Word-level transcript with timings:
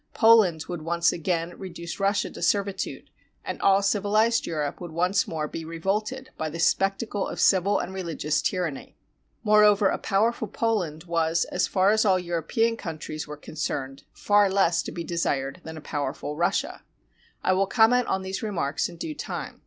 Poland 0.15 0.63
would 0.67 0.81
once 0.81 1.11
again 1.13 1.55
reduce 1.59 1.99
Rus 1.99 2.21
sia 2.21 2.31
to 2.31 2.41
servitude, 2.41 3.11
and 3.45 3.61
all 3.61 3.83
civilized 3.83 4.47
Europe 4.47 4.81
would 4.81 4.89
once 4.91 5.27
more 5.27 5.47
be 5.47 5.63
revolted 5.63 6.31
by 6.39 6.49
the 6.49 6.57
spectacle 6.57 7.27
of 7.27 7.39
civil 7.39 7.77
and 7.77 7.93
religious 7.93 8.41
tyranny. 8.41 8.97
Moreover, 9.43 9.89
a 9.89 9.99
powerful 9.99 10.47
Poland 10.47 11.03
was, 11.03 11.45
as 11.51 11.67
far 11.67 11.91
as 11.91 12.03
all 12.03 12.17
European 12.17 12.77
countries 12.77 13.27
were 13.27 13.37
concerned, 13.37 14.01
far 14.11 14.49
less 14.49 14.81
to 14.81 14.91
be 14.91 15.03
desired 15.03 15.61
than 15.63 15.77
a 15.77 15.81
powerful 15.81 16.35
Russia. 16.35 16.81
I 17.43 17.53
will 17.53 17.67
comment 17.67 18.07
on 18.07 18.23
these 18.23 18.41
remarks 18.41 18.89
in 18.89 18.97
due 18.97 19.13
time. 19.13 19.59